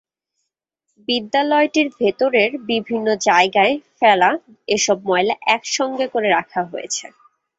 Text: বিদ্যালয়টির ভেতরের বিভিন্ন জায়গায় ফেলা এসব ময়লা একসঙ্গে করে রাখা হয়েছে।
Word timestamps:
বিদ্যালয়টির 1.07 1.87
ভেতরের 1.99 2.51
বিভিন্ন 2.69 3.07
জায়গায় 3.27 3.75
ফেলা 3.99 4.29
এসব 4.67 4.97
ময়লা 5.07 5.35
একসঙ্গে 5.55 6.05
করে 6.13 6.27
রাখা 6.29 6.61
হয়েছে। 6.63 7.05